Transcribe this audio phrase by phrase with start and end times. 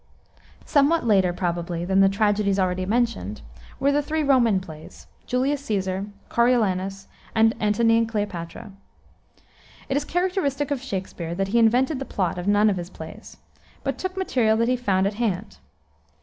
[0.65, 3.43] Somewhat later, probably, than the tragedies already mentioned,
[3.79, 8.71] were the three Roman plays, Julius Caesar, Coriolanus, and Antony and Cleopatra.
[9.89, 13.37] It is characteristic of Shakspere that he invented the plot of none of his plays,
[13.83, 15.57] but took material that he found at hand.